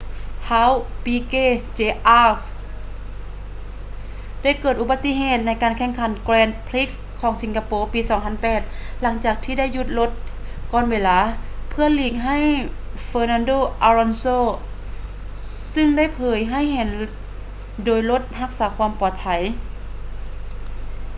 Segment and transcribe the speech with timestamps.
[0.47, 0.71] ທ້າວ
[1.03, 1.33] ປີເກ
[1.73, 2.37] ເຈອາຣ໌.
[2.41, 2.45] piquet jr.
[4.43, 6.83] ໄດ້ເກີດອຸປະຕິເຫດໃນການແຂ່ງຂັນ grand prix
[7.21, 8.01] ຂອງສິງກະໂປ ປີ
[8.51, 10.11] 2008 ຫຼັງຈາກທີ່ໄດ້ຢຸດລົດ
[10.71, 11.19] ກ່ອນເວລາ
[11.69, 12.37] ເພື່ອຫຼີກໃຫ້
[13.07, 13.51] ເຟີນັນໂດ
[13.83, 16.89] ອາລອນໂຊ fernando alonso ຊຶ່ງໄດ້ເຜີຍໃຫ້ເຫັນ
[17.85, 19.25] ໂດຍລົດຮັກສາຄວາມປອດໄພ